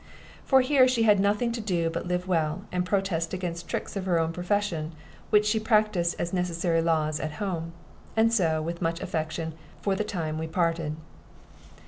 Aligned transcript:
For 0.45 0.61
here 0.61 0.87
she 0.87 1.03
had 1.03 1.19
nothing 1.19 1.51
to 1.51 1.61
do 1.61 1.91
but 1.91 2.07
live 2.07 2.27
well, 2.27 2.63
and 2.71 2.83
protest 2.87 3.35
against 3.35 3.67
tricks 3.67 3.95
of 3.95 4.07
her 4.07 4.17
own 4.19 4.33
profession 4.33 4.93
which 5.29 5.45
she 5.45 5.59
practiced 5.59 6.15
as 6.17 6.33
necessary 6.33 6.81
laws 6.81 7.19
at 7.19 7.33
home; 7.33 7.73
and 8.17 8.33
so, 8.33 8.63
with 8.63 8.81
much 8.81 8.99
affection, 8.99 9.53
for 9.79 9.93
the 9.93 10.03
time 10.03 10.39
we 10.39 10.47
parted. 10.47 10.95